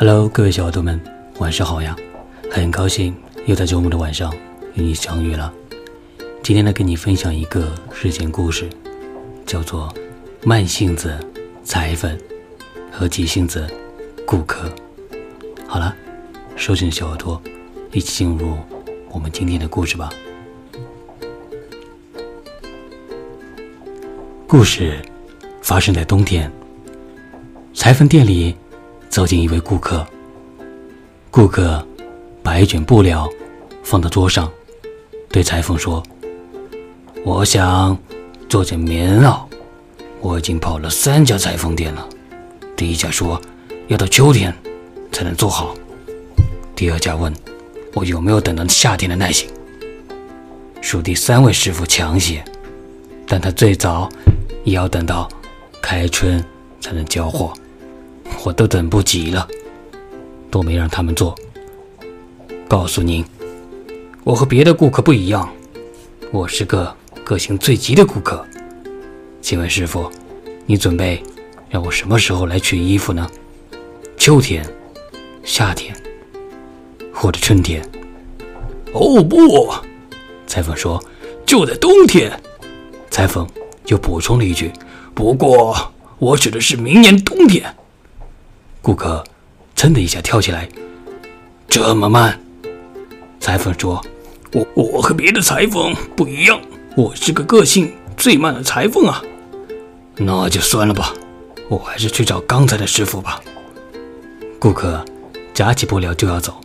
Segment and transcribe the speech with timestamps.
[0.00, 1.00] Hello，各位小耳朵们，
[1.40, 1.96] 晚上好呀！
[2.52, 3.12] 很高兴
[3.46, 4.32] 又在周末的晚上
[4.74, 5.52] 与你相遇了。
[6.40, 8.70] 今天呢，跟你分享一个睡前故事，
[9.44, 9.92] 叫做
[10.46, 11.18] 《慢性子
[11.64, 12.16] 裁缝
[12.92, 13.66] 和急性子
[14.24, 14.68] 顾客》。
[15.66, 15.92] 好了，
[16.54, 17.42] 收紧小耳朵，
[17.90, 18.56] 一起进入
[19.10, 20.08] 我们今天的故事吧。
[24.46, 24.96] 故事
[25.60, 26.48] 发生在冬天，
[27.74, 28.54] 裁缝店里
[29.18, 30.06] 走进一位顾客。
[31.28, 31.84] 顾客
[32.40, 33.28] 把一卷布料
[33.82, 34.48] 放到桌上，
[35.28, 36.00] 对裁缝说
[37.26, 37.98] ：“我想
[38.48, 39.40] 做件棉袄。
[40.20, 42.08] 我已经跑了三家裁缝店了，
[42.76, 43.42] 第一家说
[43.88, 44.54] 要到秋天
[45.10, 45.74] 才能做好，
[46.76, 47.34] 第二家问
[47.94, 49.48] 我有没有等到夏天的耐心，
[50.80, 52.44] 属第三位师傅强些，
[53.26, 54.08] 但他最早。”
[54.64, 55.28] 也要等到
[55.82, 56.44] 开春
[56.80, 57.52] 才能交货，
[58.44, 59.46] 我都等不及了，
[60.50, 61.34] 都没让他们做。
[62.68, 63.24] 告诉您，
[64.24, 65.48] 我和别的顾客不一样，
[66.30, 66.94] 我是个
[67.24, 68.44] 个性最急的顾客。
[69.40, 70.10] 请问师傅，
[70.66, 71.22] 你准备
[71.68, 73.28] 让我什么时候来取衣服呢？
[74.16, 74.64] 秋天、
[75.42, 75.94] 夏天，
[77.12, 77.82] 或者春天？
[78.92, 79.72] 哦不，
[80.46, 81.02] 裁缝说，
[81.44, 82.32] 就在冬天。
[83.10, 83.46] 裁缝。
[83.86, 84.70] 又补充了一句
[85.16, 85.74] ：“不过，
[86.18, 87.74] 我指的是明年冬天。”
[88.80, 89.22] 顾客
[89.76, 90.68] 噌的一下跳起来
[91.68, 92.40] ：“这么慢？”
[93.40, 94.04] 裁缝说
[94.52, 96.60] ：“我我和别的裁缝不一样，
[96.96, 99.22] 我是个个性最慢的裁缝啊。”
[100.16, 101.14] 那就算了吧，
[101.68, 103.40] 我还是去找刚才的师傅吧。
[104.58, 105.04] 顾客
[105.54, 106.60] 夹起布料就要走，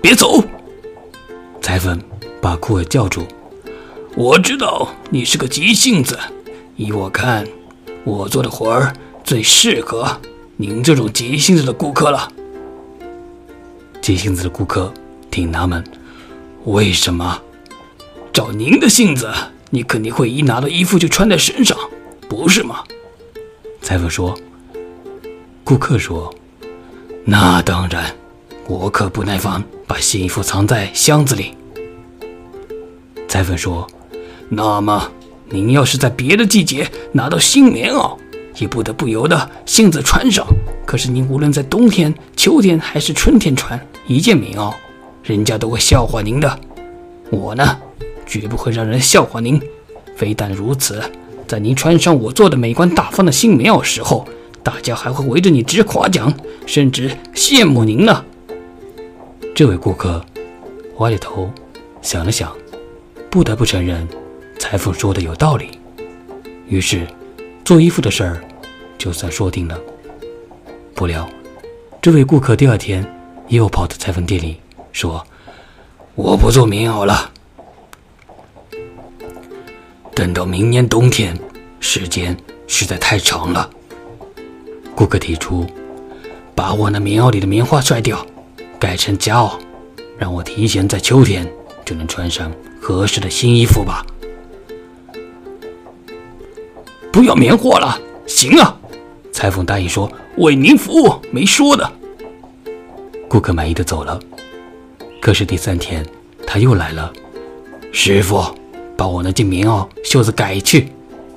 [0.00, 0.44] 别走！
[1.60, 2.00] 裁缝
[2.40, 3.26] 把顾客叫住
[4.14, 6.18] ：“我知道你是个急性子。”
[6.76, 7.44] 依我看，
[8.04, 10.20] 我做的活儿最适合
[10.58, 12.32] 您这种急性子的顾客了。
[14.00, 14.90] 急性子的顾客
[15.30, 15.84] 挺纳闷，
[16.64, 17.38] 为什么？
[18.32, 19.30] 照您的性子，
[19.68, 21.76] 你肯定会一拿到衣服就穿在身上，
[22.26, 22.82] 不是吗？
[23.82, 24.34] 裁缝说。
[25.62, 26.32] 顾客说
[27.26, 28.14] ：“那当然，
[28.66, 31.54] 我可不耐烦，把新衣服藏在箱子里。”
[33.28, 33.86] 裁缝说
[34.48, 35.12] ：“那么。”
[35.48, 38.18] 您要是在别的季节拿到新棉袄，
[38.58, 40.46] 也不得不由得性子穿上。
[40.84, 44.72] 可是您无论在冬天、秋天还是春天穿一件棉袄，
[45.22, 46.60] 人家都会笑话您的。
[47.30, 47.76] 我呢，
[48.24, 49.60] 绝不会让人笑话您。
[50.14, 51.02] 非但如此，
[51.46, 54.26] 在您穿上我做的美观大方的新棉袄时候，
[54.62, 56.32] 大家还会围着你直夸奖，
[56.66, 58.24] 甚至羡慕您呢。
[59.54, 60.24] 这位顾客
[60.98, 61.50] 歪着头
[62.00, 62.50] 想了想，
[63.28, 64.06] 不得不承认。
[64.58, 65.78] 裁缝说的有道理，
[66.66, 67.06] 于是
[67.64, 68.42] 做衣服的事儿
[68.98, 69.78] 就算说定了。
[70.94, 71.28] 不料，
[72.00, 73.04] 这位顾客第二天
[73.48, 74.60] 又跑到裁缝店里
[74.92, 75.24] 说
[76.16, 77.30] ：“我不做棉袄了，
[80.14, 81.38] 等到明年冬天，
[81.80, 82.36] 时间
[82.66, 83.68] 实在太长了。”
[84.96, 85.66] 顾客提出
[86.54, 88.26] 把我那棉袄里的棉花甩掉，
[88.78, 89.58] 改成夹袄，
[90.16, 91.46] 让我提前在秋天
[91.84, 94.02] 就能穿上合适的新衣服吧。
[97.12, 98.74] 不要棉货了，行啊！
[99.36, 101.92] 裁缝答应说：“为您服务，没说的。”
[103.28, 104.18] 顾客满意的走了。
[105.20, 106.02] 可是第三天
[106.46, 107.12] 他又来了，
[107.92, 108.42] 师傅，
[108.96, 110.88] 把我那件棉袄袖子改去，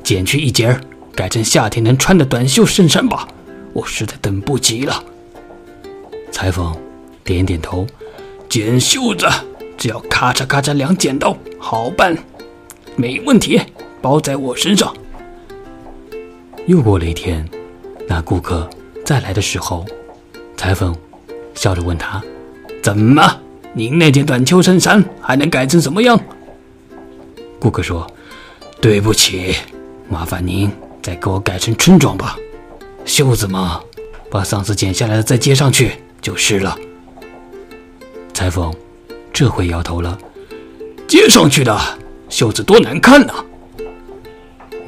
[0.02, 0.80] 剪去一截儿，
[1.14, 3.28] 改成夏天能穿的短袖衬衫吧。
[3.74, 5.04] 我实在等不及了。
[6.32, 6.74] 裁缝
[7.26, 7.86] 点点头，
[8.48, 9.28] 剪袖子
[9.78, 12.18] 只要咔嚓咔嚓两剪刀，好办，
[12.96, 13.60] 没问题，
[14.02, 14.96] 包在我身上。
[16.66, 17.46] 又过了一天，
[18.12, 18.68] 那顾客
[19.06, 19.86] 再来的时候，
[20.58, 20.96] 裁缝
[21.54, 22.22] 笑着问他
[22.82, 23.40] ：“怎么，
[23.72, 26.20] 您那件短袖衬衫还能改成什么样？”
[27.62, 28.10] 顾客说
[28.82, 29.56] ：“对不起，
[30.10, 30.72] 麻烦您
[31.04, 32.36] 再给我改成春装吧。
[33.06, 33.80] 袖子嘛，
[34.32, 36.76] 把上次剪下来的再接上去就是了。”
[38.34, 38.74] 裁缝
[39.32, 40.18] 这回摇头了
[41.08, 41.80] ：“接上去的
[42.28, 43.34] 袖子多难看呐！”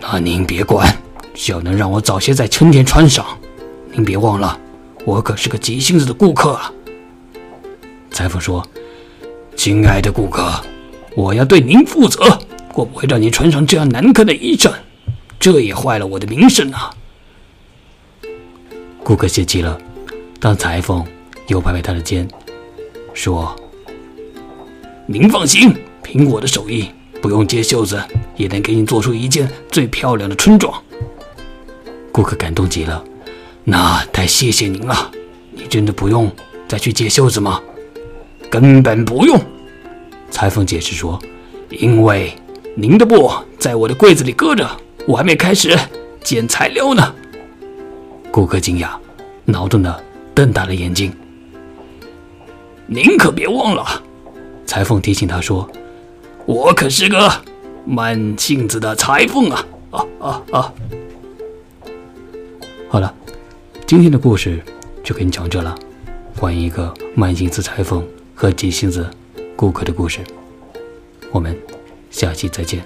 [0.02, 0.92] 那您别管。
[1.34, 3.26] 只要能让我早些在春天穿上，
[3.92, 4.60] 您别忘了，
[5.06, 6.72] 我可是个急性子的顾客啊。
[8.12, 8.66] 裁缝说
[9.56, 10.62] ：“亲爱的顾客，
[11.16, 12.22] 我要对您负责，
[12.74, 14.72] 我不会让您穿上这样难看的衣裳，
[15.40, 16.94] 这也坏了我的名声啊。”
[19.04, 19.80] 顾客泄气了，
[20.40, 21.04] 但裁缝
[21.48, 22.28] 又拍拍他的肩，
[23.14, 23.56] 说
[25.08, 25.74] ：“您放心，
[26.04, 26.92] 凭我的手艺，
[27.22, 28.00] 不用接袖子，
[28.36, 30.72] 也能给你做出一件最漂亮的春装。”
[32.12, 33.04] 顾客感动极了，
[33.64, 35.12] 那太谢谢您了。
[35.52, 36.30] 你真的不用
[36.68, 37.62] 再去解袖子吗？
[38.50, 39.40] 根本不用。
[40.30, 41.18] 裁缝解释说
[41.72, 42.34] ：“因为
[42.76, 44.70] 您的布在我的柜子里搁着，
[45.08, 45.78] 我还没开始
[46.22, 47.16] 剪材料呢。”
[48.32, 48.90] 顾客惊讶，
[49.46, 50.04] 挠动的
[50.34, 51.14] 瞪大了眼睛。
[52.88, 54.02] 您可别忘了，
[54.66, 55.70] 裁缝提醒他说
[56.46, 57.32] ：“我可是个
[57.86, 60.74] 慢性子的裁缝啊！”啊啊啊！
[62.92, 63.16] 好了，
[63.88, 64.62] 今天的故事
[65.02, 65.74] 就给你讲这了。
[66.36, 68.06] 欢迎一个慢性子裁缝
[68.36, 69.10] 和急性子
[69.56, 70.20] 顾客的故事。
[71.32, 71.58] 我们
[72.10, 72.84] 下期再见。